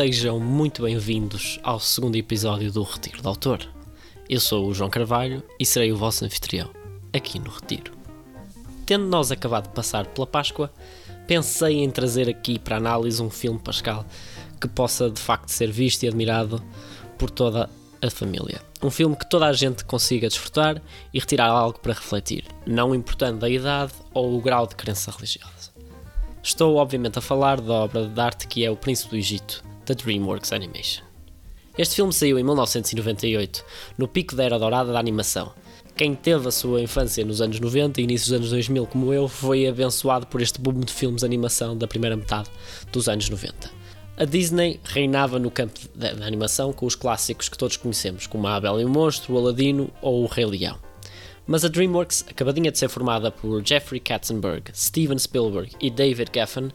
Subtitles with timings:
[0.00, 3.68] Sejam muito bem-vindos ao segundo episódio do Retiro do Autor.
[4.30, 6.70] Eu sou o João Carvalho e serei o vosso anfitrião
[7.12, 7.92] aqui no Retiro.
[8.86, 10.72] Tendo nós acabado de passar pela Páscoa,
[11.26, 14.06] pensei em trazer aqui para análise um filme pascal
[14.58, 16.62] que possa de facto ser visto e admirado
[17.18, 17.68] por toda
[18.00, 18.62] a família.
[18.82, 20.80] Um filme que toda a gente consiga desfrutar
[21.12, 25.69] e retirar algo para refletir, não importando a idade ou o grau de crença religiosa.
[26.42, 29.92] Estou obviamente a falar da obra de arte que é O Príncipe do Egito, da
[29.92, 31.04] DreamWorks Animation.
[31.76, 33.62] Este filme saiu em 1998,
[33.98, 35.52] no pico da era dourada da animação.
[35.94, 39.28] Quem teve a sua infância nos anos 90 e início dos anos 2000 como eu,
[39.28, 42.48] foi abençoado por este boom de filmes de animação da primeira metade
[42.90, 43.70] dos anos 90.
[44.16, 48.58] A Disney reinava no campo da animação com os clássicos que todos conhecemos, como a
[48.58, 50.89] Bela e o Monstro, o Aladino ou o Rei Leão.
[51.50, 56.70] Mas a DreamWorks, acabadinha de ser formada por Jeffrey Katzenberg, Steven Spielberg e David Geffen,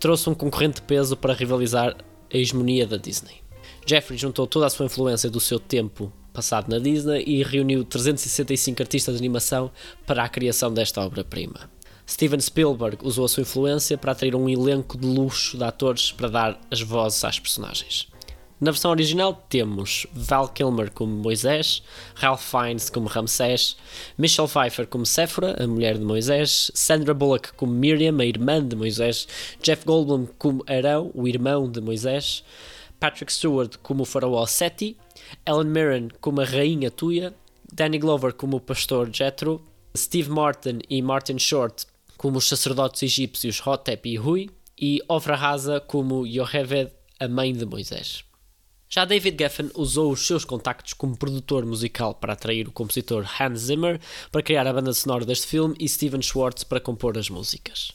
[0.00, 1.94] trouxe um concorrente de peso para rivalizar
[2.32, 3.42] a hegemonia da Disney.
[3.84, 8.82] Jeffrey juntou toda a sua influência do seu tempo passado na Disney e reuniu 365
[8.82, 9.70] artistas de animação
[10.06, 11.70] para a criação desta obra-prima.
[12.08, 16.28] Steven Spielberg usou a sua influência para atrair um elenco de luxo de atores para
[16.28, 18.08] dar as vozes às personagens.
[18.58, 21.82] Na versão original temos Val Kilmer como Moisés,
[22.14, 23.76] Ralph Fiennes como Ramsés,
[24.16, 28.74] Michelle Pfeiffer como Séfora, a mulher de Moisés, Sandra Bullock como Miriam, a irmã de
[28.74, 29.28] Moisés,
[29.62, 32.42] Jeff Goldblum como Arão, o irmão de Moisés,
[32.98, 34.96] Patrick Stewart como o faraó Seti,
[35.44, 37.34] Ellen Mirren como a rainha Tuya,
[37.70, 39.62] Danny Glover como o pastor Jethro,
[39.94, 41.84] Steve Martin e Martin Short
[42.16, 44.48] como os sacerdotes egípcios Hotep e Hui,
[44.80, 48.24] e Ofra Haza como Yoheved, a mãe de Moisés.
[48.88, 53.60] Já David Geffen usou os seus contactos como produtor musical para atrair o compositor Hans
[53.60, 57.90] Zimmer para criar a banda sonora deste filme e Steven Schwartz para compor as músicas.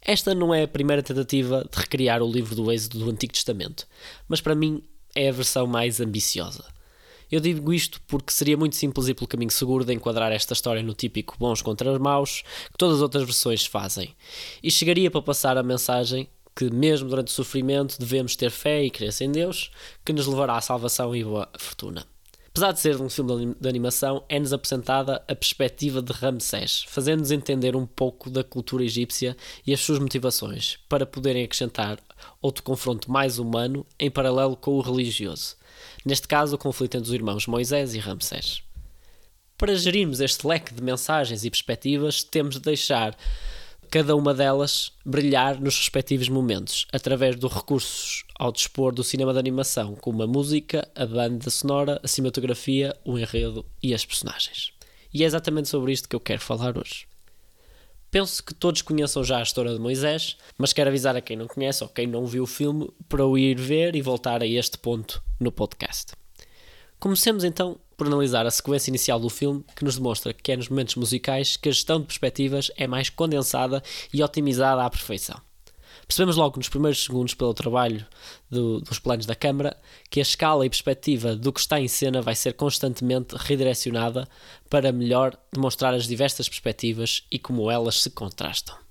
[0.00, 3.86] Esta não é a primeira tentativa de recriar o livro do Êxodo do Antigo Testamento,
[4.28, 4.82] mas para mim
[5.14, 6.64] é a versão mais ambiciosa.
[7.30, 10.82] Eu digo isto porque seria muito simples e pelo caminho seguro de enquadrar esta história
[10.82, 14.14] no típico bons contra maus que todas as outras versões fazem,
[14.60, 18.90] e chegaria para passar a mensagem que, mesmo durante o sofrimento, devemos ter fé e
[18.90, 19.70] crença em Deus,
[20.04, 22.06] que nos levará à salvação e boa fortuna.
[22.50, 27.74] Apesar de ser um filme de animação, é-nos apresentada a perspectiva de Ramsés, fazendo-nos entender
[27.74, 29.34] um pouco da cultura egípcia
[29.66, 31.98] e as suas motivações, para poderem acrescentar
[32.42, 35.56] outro confronto mais humano em paralelo com o religioso.
[36.04, 38.62] Neste caso, o conflito entre os irmãos Moisés e Ramsés.
[39.56, 43.16] Para gerirmos este leque de mensagens e perspectivas, temos de deixar
[43.92, 49.38] cada uma delas brilhar nos respectivos momentos, através dos recursos ao dispor do cinema de
[49.38, 54.72] animação, como a música, a banda sonora, a cinematografia, o enredo e as personagens.
[55.12, 57.06] E é exatamente sobre isto que eu quero falar hoje.
[58.10, 61.46] Penso que todos conheçam já a história de Moisés, mas quero avisar a quem não
[61.46, 64.78] conhece ou quem não viu o filme para o ir ver e voltar a este
[64.78, 66.14] ponto no podcast.
[67.02, 70.68] Comecemos então por analisar a sequência inicial do filme, que nos demonstra que é nos
[70.68, 73.82] momentos musicais que a gestão de perspectivas é mais condensada
[74.14, 75.36] e otimizada à perfeição.
[76.06, 78.06] Percebemos logo nos primeiros segundos, pelo trabalho
[78.48, 79.76] do, dos planos da câmara,
[80.08, 84.28] que a escala e perspectiva do que está em cena vai ser constantemente redirecionada
[84.70, 88.81] para melhor demonstrar as diversas perspectivas e como elas se contrastam.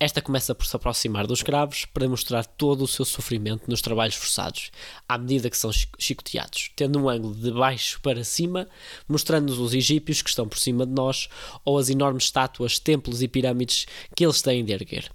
[0.00, 4.14] Esta começa por se aproximar dos escravos para mostrar todo o seu sofrimento nos trabalhos
[4.14, 4.70] forçados,
[5.08, 8.68] à medida que são chicoteados, tendo um ângulo de baixo para cima,
[9.08, 11.28] mostrando-nos os egípcios que estão por cima de nós
[11.64, 15.10] ou as enormes estátuas, templos e pirâmides que eles têm de erguer.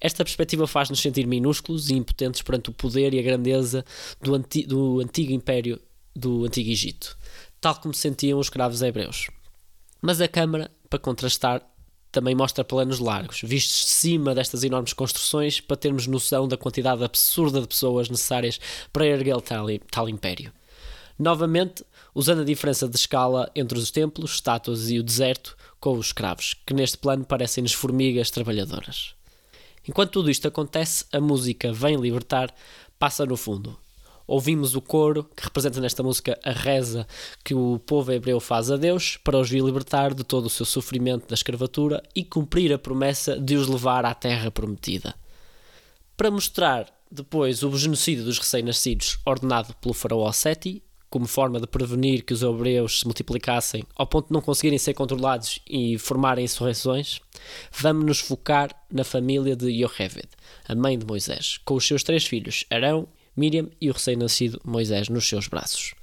[0.00, 3.84] Esta perspectiva faz-nos sentir minúsculos e impotentes perante o poder e a grandeza
[4.22, 5.78] do, anti do antigo império
[6.14, 7.18] do Antigo Egito,
[7.60, 9.26] tal como se sentiam os escravos hebreus.
[10.00, 11.62] Mas a câmara, para contrastar,
[12.16, 17.04] também mostra planos largos, vistos de cima destas enormes construções, para termos noção da quantidade
[17.04, 18.58] absurda de pessoas necessárias
[18.90, 20.50] para erguer tal, tal império.
[21.18, 21.84] Novamente,
[22.14, 26.54] usando a diferença de escala entre os templos, estátuas e o deserto, com os escravos,
[26.64, 29.14] que neste plano parecem-nos formigas trabalhadoras.
[29.86, 32.50] Enquanto tudo isto acontece, a música Vem Libertar
[32.98, 33.78] passa no fundo,
[34.26, 37.06] ouvimos o coro que representa nesta música a reza
[37.44, 40.66] que o povo hebreu faz a Deus para os vir libertar de todo o seu
[40.66, 45.14] sofrimento da escravatura e cumprir a promessa de os levar à terra prometida.
[46.16, 52.24] Para mostrar depois o genocídio dos recém-nascidos ordenado pelo faraó Seti, como forma de prevenir
[52.24, 57.20] que os hebreus se multiplicassem ao ponto de não conseguirem ser controlados e formarem insurreições,
[57.72, 60.28] vamos nos focar na família de Yocheved,
[60.68, 65.08] a mãe de Moisés, com os seus três filhos, Arão, Miriam e o recém-nascido Moisés
[65.08, 65.94] nos seus braços.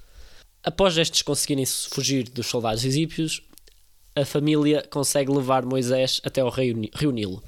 [0.64, 3.42] Após estes conseguirem fugir dos soldados egípcios,
[4.16, 7.44] a família consegue levar Moisés até ao rio Nilo.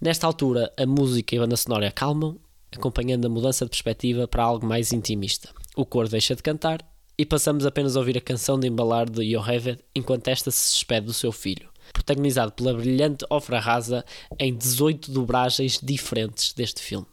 [0.00, 2.38] Nesta altura, a música e a banda sonora acalmam,
[2.72, 5.50] acompanhando a mudança de perspectiva para algo mais intimista.
[5.76, 6.80] O coro deixa de cantar
[7.18, 11.06] e passamos apenas a ouvir a canção de embalar de Yoheved enquanto esta se despede
[11.06, 14.04] do seu filho, protagonizado pela brilhante Ofra Rasa
[14.38, 17.06] em 18 dobragens diferentes deste filme.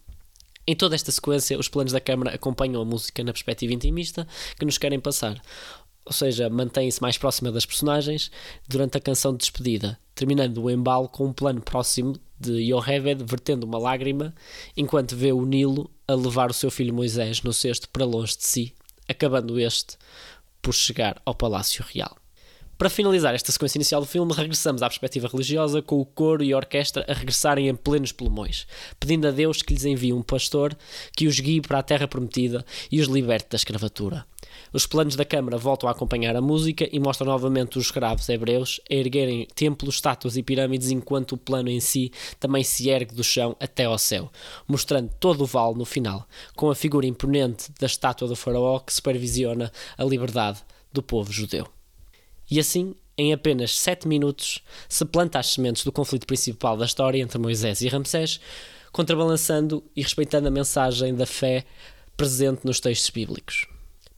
[0.65, 4.25] Em toda esta sequência, os planos da câmara acompanham a música na perspectiva intimista
[4.57, 5.41] que nos querem passar,
[6.05, 8.31] ou seja, mantém-se mais próxima das personagens
[8.67, 13.65] durante a canção de despedida, terminando o embalo com um plano próximo de Yoheved vertendo
[13.65, 14.33] uma lágrima
[14.75, 18.45] enquanto vê o Nilo a levar o seu filho Moisés no cesto para longe de
[18.45, 18.73] si,
[19.07, 19.97] acabando este
[20.61, 22.22] por chegar ao Palácio Real.
[22.83, 26.51] Para finalizar esta sequência inicial do filme, regressamos à perspectiva religiosa, com o coro e
[26.51, 28.67] a orquestra a regressarem em plenos pulmões,
[28.99, 30.75] pedindo a Deus que lhes envie um pastor
[31.15, 34.25] que os guie para a terra prometida e os liberte da escravatura.
[34.73, 38.81] Os planos da Câmara voltam a acompanhar a música e mostram novamente os escravos hebreus
[38.91, 43.23] a erguerem templos, estátuas e pirâmides, enquanto o plano em si também se ergue do
[43.23, 44.29] chão até ao céu,
[44.67, 48.93] mostrando todo o vale no final, com a figura imponente da estátua do faraó que
[48.93, 50.59] supervisiona a liberdade
[50.91, 51.65] do povo judeu.
[52.53, 57.19] E assim, em apenas 7 minutos, se planta as sementes do conflito principal da história
[57.19, 58.39] entre Moisés e Ramsés,
[58.91, 61.65] contrabalançando e respeitando a mensagem da fé
[62.15, 63.65] presente nos textos bíblicos.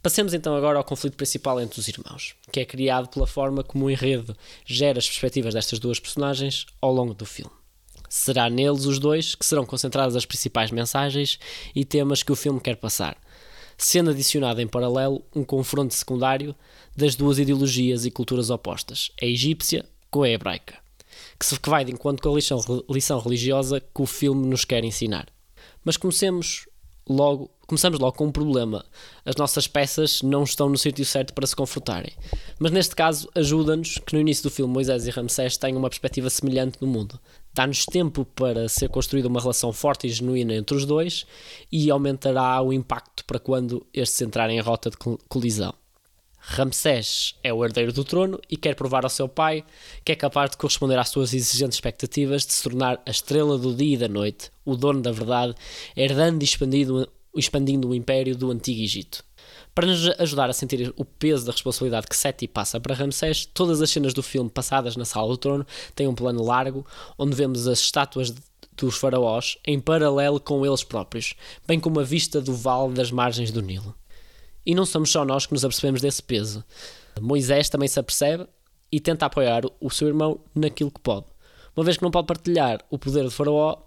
[0.03, 3.85] Passemos então agora ao conflito principal entre os irmãos, que é criado pela forma como
[3.85, 4.35] o enredo
[4.65, 7.53] gera as perspectivas destas duas personagens ao longo do filme.
[8.09, 11.39] Será neles os dois que serão concentradas as principais mensagens
[11.73, 13.15] e temas que o filme quer passar,
[13.77, 16.55] sendo adicionado em paralelo um confronto secundário
[16.95, 20.75] das duas ideologias e culturas opostas, a egípcia com a hebraica,
[21.39, 24.83] que se vai de encontro com a lição, lição religiosa que o filme nos quer
[24.83, 25.27] ensinar.
[25.83, 26.67] Mas comecemos
[27.07, 28.85] logo, começamos logo com um problema.
[29.23, 32.13] As nossas peças não estão no sítio certo para se confrontarem.
[32.59, 36.29] Mas neste caso, ajuda-nos que no início do filme Moisés e Ramsés tenham uma perspectiva
[36.29, 37.19] semelhante do mundo.
[37.55, 41.25] Dá-nos tempo para ser construída uma relação forte e genuína entre os dois
[41.71, 44.97] e aumentará o impacto para quando estes entrarem em rota de
[45.29, 45.73] colisão.
[46.37, 49.63] Ramsés é o herdeiro do trono e quer provar ao seu pai
[50.03, 53.73] que é capaz de corresponder às suas exigentes expectativas de se tornar a estrela do
[53.73, 55.55] dia e da noite, o dono da verdade,
[55.95, 59.23] herdando e expandindo, expandindo o império do Antigo Egito.
[59.73, 63.81] Para nos ajudar a sentir o peso da responsabilidade que Seti passa para Ramsés, todas
[63.81, 66.85] as cenas do filme passadas na Sala do Trono têm um plano largo,
[67.17, 68.33] onde vemos as estátuas
[68.77, 71.33] dos faraós em paralelo com eles próprios,
[71.67, 73.95] bem como a vista do vale das margens do Nilo.
[74.65, 76.63] E não somos só nós que nos apercebemos desse peso.
[77.21, 78.47] Moisés também se apercebe
[78.91, 81.27] e tenta apoiar o seu irmão naquilo que pode.
[81.75, 83.77] Uma vez que não pode partilhar o poder de Faraó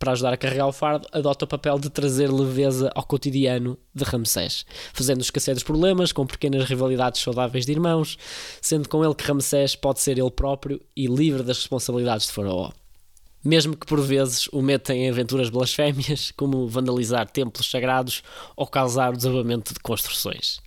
[0.00, 4.02] para ajudar a carregar o fardo, adota o papel de trazer leveza ao cotidiano de
[4.02, 4.64] Ramsés,
[4.94, 8.16] fazendo esquecer dos problemas com pequenas rivalidades saudáveis de irmãos,
[8.62, 12.72] sendo com ele que Ramsés pode ser ele próprio e livre das responsabilidades de Faraó
[13.42, 18.22] mesmo que por vezes o metam em aventuras blasfémias, como vandalizar templos sagrados
[18.54, 20.60] ou causar o desabamento de construções.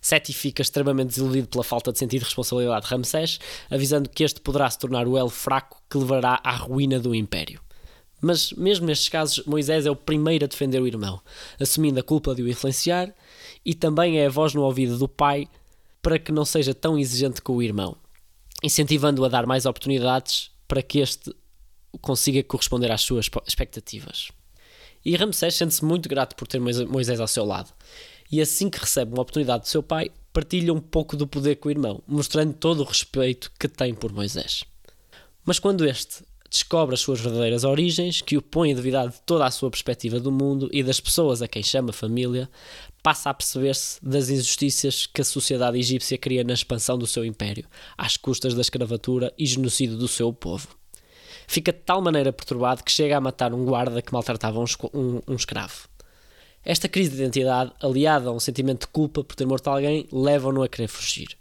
[0.00, 3.38] Seti fica extremamente desiludido pela falta de sentido de responsabilidade de Ramsés,
[3.70, 7.60] avisando que este poderá se tornar o elo fraco que levará à ruína do império.
[8.20, 11.20] Mas, mesmo nestes casos, Moisés é o primeiro a defender o irmão,
[11.60, 13.14] assumindo a culpa de o influenciar,
[13.64, 15.48] e também é a voz no ouvido do pai
[16.02, 17.96] para que não seja tão exigente com o irmão,
[18.62, 21.34] incentivando-o a dar mais oportunidades para que este
[22.00, 24.28] consiga corresponder às suas expectativas.
[25.04, 27.72] E Ramsés sente-se muito grato por ter Moisés ao seu lado.
[28.30, 31.68] E assim que recebe uma oportunidade do seu pai, partilha um pouco do poder com
[31.68, 34.64] o irmão, mostrando todo o respeito que tem por Moisés.
[35.44, 39.44] Mas quando este descobre as suas verdadeiras origens, que o põe a duvidar de toda
[39.44, 42.48] a sua perspectiva do mundo e das pessoas a quem chama família,
[43.02, 47.66] passa a perceber-se das injustiças que a sociedade egípcia cria na expansão do seu império,
[47.96, 50.78] às custas da escravatura e genocídio do seu povo
[51.48, 55.22] fica de tal maneira perturbado que chega a matar um guarda que maltratava um, um,
[55.26, 55.88] um escravo.
[56.62, 60.62] Esta crise de identidade, aliada a um sentimento de culpa por ter morto alguém, leva-no
[60.62, 61.38] a querer fugir.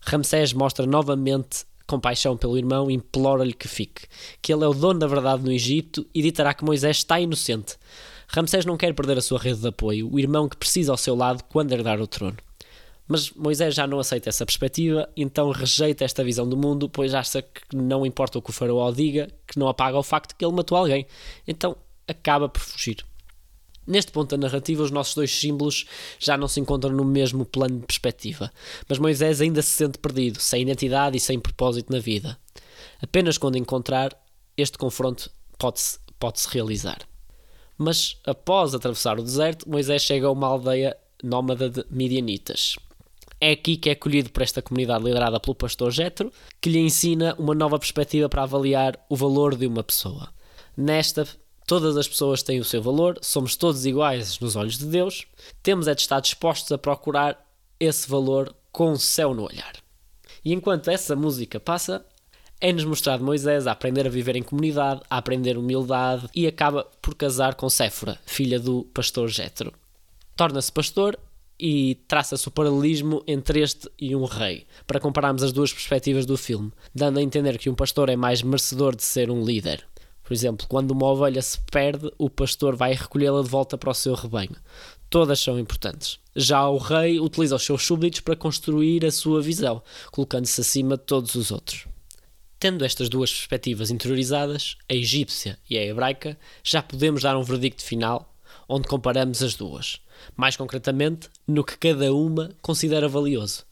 [0.00, 4.06] Ramsés mostra novamente compaixão pelo irmão implora-lhe que fique,
[4.40, 7.76] que ele é o dono da verdade no Egito e ditará que Moisés está inocente.
[8.28, 11.14] Ramsés não quer perder a sua rede de apoio, o irmão que precisa ao seu
[11.14, 12.38] lado quando herdar o trono.
[13.06, 17.42] Mas Moisés já não aceita essa perspectiva, então rejeita esta visão do mundo, pois acha
[17.42, 20.54] que não importa o que o faraó diga, que não apaga o facto que ele
[20.54, 21.06] matou alguém.
[21.46, 21.76] Então
[22.08, 23.04] acaba por fugir.
[23.86, 25.86] Neste ponto da narrativa, os nossos dois símbolos
[26.18, 28.52] já não se encontram no mesmo plano de perspectiva,
[28.88, 32.38] mas Moisés ainda se sente perdido, sem identidade e sem propósito na vida.
[33.00, 34.16] Apenas quando encontrar,
[34.56, 36.98] este confronto pode-se pode -se realizar.
[37.76, 42.76] Mas após atravessar o deserto, Moisés chega a uma aldeia nómada de Midianitas.
[43.40, 47.34] É aqui que é acolhido por esta comunidade liderada pelo pastor Jetro, que lhe ensina
[47.36, 50.28] uma nova perspectiva para avaliar o valor de uma pessoa.
[50.76, 51.26] Nesta
[51.66, 55.26] Todas as pessoas têm o seu valor, somos todos iguais nos olhos de Deus,
[55.62, 57.44] temos é de estar dispostos a procurar
[57.78, 59.74] esse valor com o céu no olhar.
[60.44, 62.04] E enquanto essa música passa,
[62.60, 67.14] é-nos mostrado Moisés a aprender a viver em comunidade, a aprender humildade e acaba por
[67.14, 69.72] casar com Séfora, filha do pastor Jétero.
[70.36, 71.18] Torna-se pastor
[71.58, 76.36] e traça-se o paralelismo entre este e um rei, para compararmos as duas perspectivas do
[76.36, 79.86] filme, dando a entender que um pastor é mais merecedor de ser um líder.
[80.22, 83.94] Por exemplo, quando uma ovelha se perde, o pastor vai recolhê-la de volta para o
[83.94, 84.56] seu rebanho.
[85.10, 86.18] Todas são importantes.
[86.34, 91.02] Já o rei utiliza os seus súbditos para construir a sua visão, colocando-se acima de
[91.02, 91.86] todos os outros.
[92.58, 97.82] Tendo estas duas perspectivas interiorizadas, a egípcia e a hebraica, já podemos dar um verdicto
[97.82, 98.32] final
[98.68, 100.00] onde comparamos as duas,
[100.36, 103.64] mais concretamente no que cada uma considera valioso.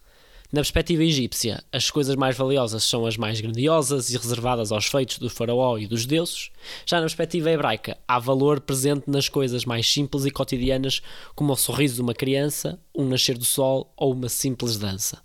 [0.52, 5.18] Na perspectiva egípcia, as coisas mais valiosas são as mais grandiosas e reservadas aos feitos
[5.18, 6.50] do faraó e dos deuses.
[6.84, 11.02] Já na perspectiva hebraica, há valor presente nas coisas mais simples e cotidianas,
[11.36, 15.22] como o sorriso de uma criança, um nascer do sol ou uma simples dança.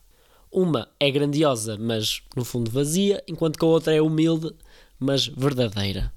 [0.51, 4.51] Uma é grandiosa, mas no fundo vazia, enquanto que a outra é humilde,
[4.99, 6.13] mas verdadeira.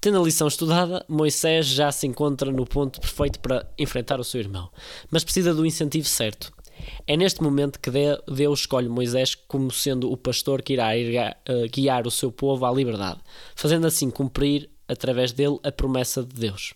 [0.00, 4.40] Tendo a lição estudada, Moisés já se encontra no ponto perfeito para enfrentar o seu
[4.40, 4.70] irmão,
[5.10, 6.50] mas precisa do incentivo certo.
[7.06, 11.34] É neste momento que Deus escolhe Moisés como sendo o pastor que irá eh,
[11.72, 13.20] guiar o seu povo à liberdade,
[13.54, 16.74] fazendo assim cumprir, através dele, a promessa de Deus.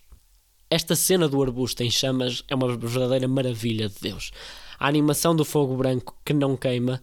[0.69, 4.31] Esta cena do arbusto em chamas é uma verdadeira maravilha de Deus.
[4.79, 7.01] A animação do fogo branco que não queima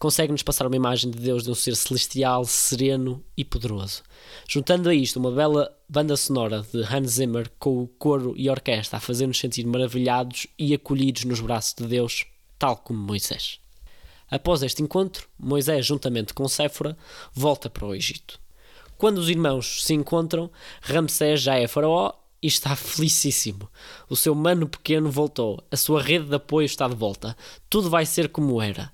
[0.00, 4.02] consegue-nos passar uma imagem de Deus de um ser celestial, sereno e poderoso.
[4.48, 8.96] Juntando a isto uma bela banda sonora de Hans Zimmer com o coro e orquestra
[8.96, 12.24] a fazer-nos sentir maravilhados e acolhidos nos braços de Deus,
[12.58, 13.60] tal como Moisés.
[14.30, 16.96] Após este encontro, Moisés, juntamente com Séfora,
[17.34, 18.40] volta para o Egito.
[18.96, 23.68] Quando os irmãos se encontram, Ramsés já é faraó e está felicíssimo.
[24.08, 27.36] O seu mano pequeno voltou, a sua rede de apoio está de volta.
[27.68, 28.90] Tudo vai ser como era.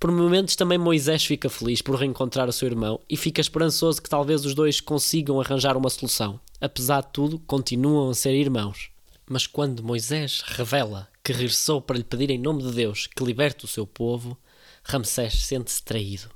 [0.00, 4.08] Por momentos também Moisés fica feliz por reencontrar o seu irmão e fica esperançoso que
[4.08, 6.40] talvez os dois consigam arranjar uma solução.
[6.58, 8.90] Apesar de tudo, continuam a ser irmãos.
[9.28, 13.66] Mas quando Moisés revela que regressou para lhe pedir em nome de Deus que liberte
[13.66, 14.38] o seu povo,
[14.82, 16.30] Ramsés sente-se traído,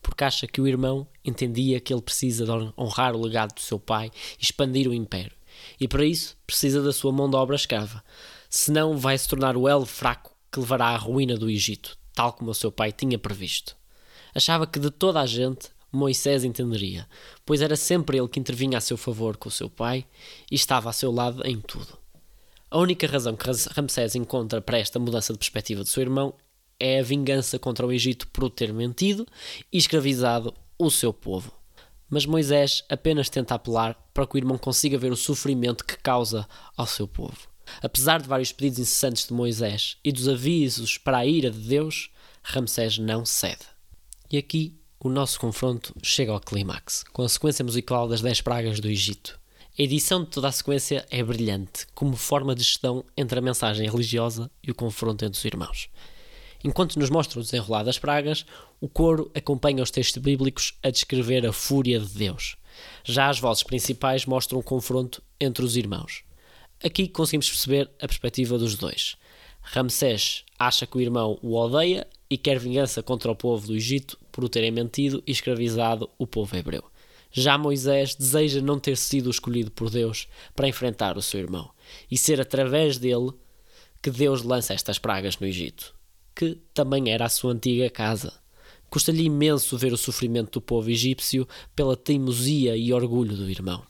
[0.00, 3.80] porque acha que o irmão entendia que ele precisa de honrar o legado do seu
[3.80, 5.32] pai e expandir o império,
[5.80, 8.00] e para isso precisa da sua mão de obra escrava,
[8.48, 12.50] senão vai se tornar o elo fraco que levará à ruína do Egito, tal como
[12.50, 13.76] o seu pai tinha previsto.
[14.34, 17.06] Achava que de toda a gente Moisés entenderia,
[17.46, 20.04] pois era sempre ele que intervinha a seu favor com o seu pai
[20.50, 21.96] e estava a seu lado em tudo.
[22.68, 26.34] A única razão que Ramsés encontra para esta mudança de perspectiva de seu irmão
[26.80, 29.24] é a vingança contra o Egito por o ter mentido
[29.72, 31.52] e escravizado o seu povo.
[32.10, 36.48] Mas Moisés apenas tenta apelar para que o irmão consiga ver o sofrimento que causa
[36.76, 37.47] ao seu povo.
[37.82, 42.10] Apesar de vários pedidos incessantes de Moisés e dos avisos para a ira de Deus,
[42.42, 43.66] Ramsés não cede.
[44.30, 48.80] E aqui o nosso confronto chega ao clímax, com a sequência musical das 10 pragas
[48.80, 49.38] do Egito.
[49.78, 53.88] A edição de toda a sequência é brilhante, como forma de gestão entre a mensagem
[53.88, 55.88] religiosa e o confronto entre os irmãos.
[56.64, 58.44] Enquanto nos mostra o desenrolar das pragas,
[58.80, 62.56] o coro acompanha os textos bíblicos a descrever a fúria de Deus.
[63.04, 66.24] Já as vozes principais mostram o confronto entre os irmãos.
[66.82, 69.16] Aqui conseguimos perceber a perspectiva dos dois.
[69.60, 74.18] Ramsés acha que o irmão o odeia e quer vingança contra o povo do Egito
[74.30, 76.84] por o terem mentido e escravizado o povo hebreu.
[77.32, 81.70] Já Moisés deseja não ter sido escolhido por Deus para enfrentar o seu irmão
[82.10, 83.32] e ser através dele
[84.00, 85.92] que Deus lança estas pragas no Egito,
[86.34, 88.32] que também era a sua antiga casa.
[88.88, 93.84] Custa-lhe imenso ver o sofrimento do povo egípcio pela teimosia e orgulho do irmão.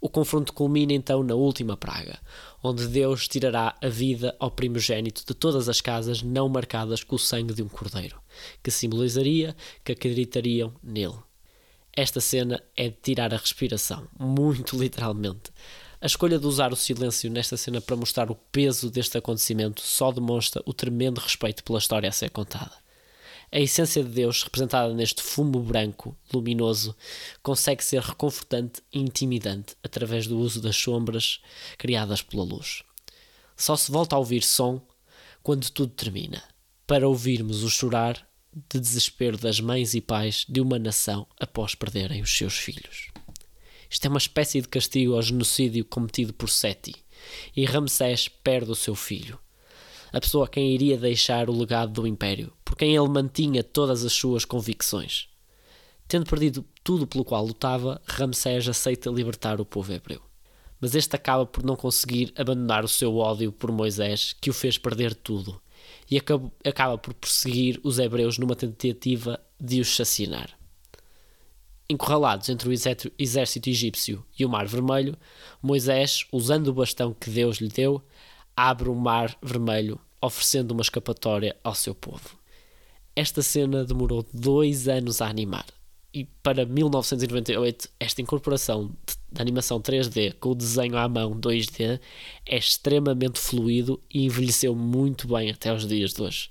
[0.00, 2.18] O confronto culmina então na última praga,
[2.62, 7.18] onde Deus tirará a vida ao primogênito de todas as casas não marcadas com o
[7.18, 8.18] sangue de um cordeiro,
[8.62, 9.54] que simbolizaria
[9.84, 11.18] que acreditariam nele.
[11.94, 15.50] Esta cena é de tirar a respiração, muito literalmente.
[16.00, 20.10] A escolha de usar o silêncio nesta cena para mostrar o peso deste acontecimento só
[20.10, 22.72] demonstra o tremendo respeito pela história a ser contada.
[23.52, 26.94] A essência de Deus, representada neste fumo branco, luminoso,
[27.42, 31.40] consegue ser reconfortante e intimidante através do uso das sombras
[31.76, 32.84] criadas pela luz.
[33.56, 34.80] Só se volta a ouvir som
[35.42, 36.42] quando tudo termina,
[36.86, 38.24] para ouvirmos o chorar
[38.68, 43.08] de desespero das mães e pais de uma nação após perderem os seus filhos.
[43.90, 46.94] Isto é uma espécie de castigo ao genocídio cometido por Seti,
[47.56, 49.40] e Ramsés perde o seu filho
[50.12, 54.04] a pessoa a quem iria deixar o legado do Império, por quem ele mantinha todas
[54.04, 55.28] as suas convicções.
[56.06, 60.22] Tendo perdido tudo pelo qual lutava, Ramsés aceita libertar o povo hebreu.
[60.80, 64.78] mas este acaba por não conseguir abandonar o seu ódio por Moisés, que o fez
[64.78, 65.60] perder tudo,
[66.08, 70.56] e acaba por perseguir os hebreus numa tentativa de os chacinar.
[71.88, 72.72] Encurralados entre o
[73.18, 75.16] exército egípcio e o Mar Vermelho,
[75.60, 78.00] Moisés, usando o bastão que Deus lhe deu,
[78.56, 82.39] abre o Mar Vermelho, oferecendo uma escapatória ao seu povo.
[83.14, 85.66] Esta cena demorou dois anos a animar,
[86.12, 88.90] e para 1998, esta incorporação
[89.30, 92.00] de animação 3D com o desenho à mão 2D
[92.46, 96.50] é extremamente fluido e envelheceu muito bem até os dias de hoje.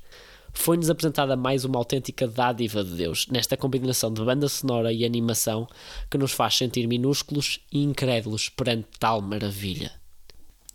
[0.53, 5.67] Foi-nos apresentada mais uma autêntica dádiva de Deus, nesta combinação de banda sonora e animação
[6.09, 9.91] que nos faz sentir minúsculos e incrédulos perante tal maravilha.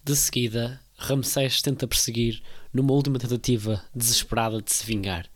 [0.05, 5.26] De seguida, Ramsés tenta perseguir numa última tentativa desesperada de se vingar,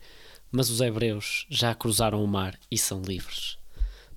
[0.51, 3.57] mas os hebreus já cruzaram o mar e são livres.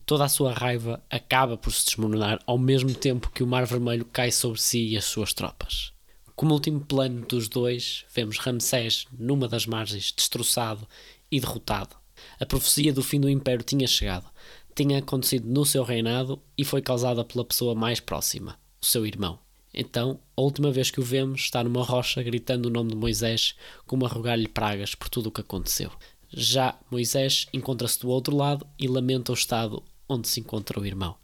[0.04, 4.04] Toda a sua raiva acaba por se desmoronar ao mesmo tempo que o Mar Vermelho
[4.04, 5.92] cai sobre si e as suas tropas.
[6.34, 10.88] Como último plano dos dois, vemos Ramsés numa das margens, destroçado
[11.30, 11.94] e derrotado.
[12.40, 14.28] A profecia do fim do Império tinha chegado,
[14.74, 19.38] tinha acontecido no seu reinado e foi causada pela pessoa mais próxima, o seu irmão.
[19.74, 23.54] Então, a última vez que o vemos, está numa rocha gritando o nome de Moisés,
[23.86, 25.90] como a rogar-lhe pragas por tudo o que aconteceu.
[26.32, 31.16] Já Moisés encontra-se do outro lado e lamenta o estado onde se encontra o irmão,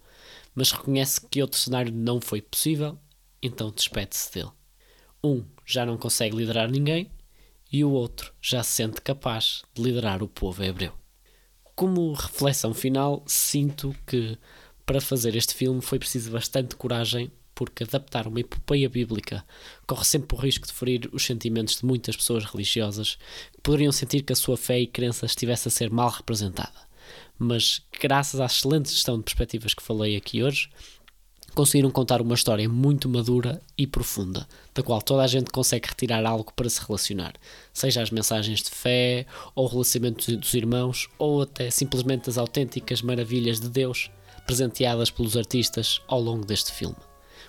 [0.54, 2.98] mas reconhece que outro cenário não foi possível,
[3.42, 4.50] então despede-se dele.
[5.24, 7.10] Um já não consegue liderar ninguém
[7.72, 10.92] e o outro já se sente capaz de liderar o povo hebreu.
[11.74, 14.36] Como reflexão final, sinto que
[14.84, 19.44] para fazer este filme foi preciso bastante coragem porque adaptar uma epopeia bíblica
[19.84, 23.18] corre sempre o risco de ferir os sentimentos de muitas pessoas religiosas
[23.52, 26.86] que poderiam sentir que a sua fé e crença estivesse a ser mal representada.
[27.36, 30.70] Mas, graças à excelente gestão de perspectivas que falei aqui hoje,
[31.52, 36.24] conseguiram contar uma história muito madura e profunda, da qual toda a gente consegue retirar
[36.24, 37.34] algo para se relacionar,
[37.72, 43.02] seja as mensagens de fé, ou o relacionamento dos irmãos, ou até simplesmente as autênticas
[43.02, 44.12] maravilhas de Deus
[44.46, 47.07] presenteadas pelos artistas ao longo deste filme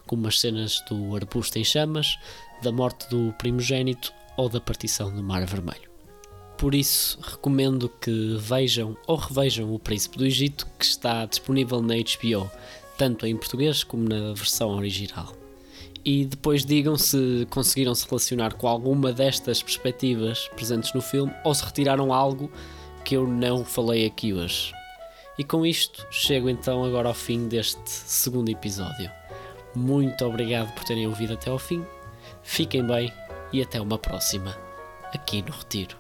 [0.10, 2.18] como as cenas do arbusto em chamas,
[2.64, 5.88] da morte do primogênito ou da partição do Mar Vermelho.
[6.58, 11.94] Por isso, recomendo que vejam ou revejam O Príncipe do Egito, que está disponível na
[11.94, 12.50] HBO,
[12.98, 15.32] tanto em português como na versão original.
[16.04, 21.54] E depois digam se conseguiram se relacionar com alguma destas perspectivas presentes no filme ou
[21.54, 22.52] se retiraram algo
[23.06, 24.74] que eu não falei aqui hoje.
[25.38, 29.19] E com isto, chego então agora ao fim deste segundo episódio.
[29.80, 31.86] Muito obrigado por terem ouvido até ao fim.
[32.44, 33.14] Fiquem bem
[33.54, 34.54] e até uma próxima,
[35.14, 35.96] aqui no Retiro.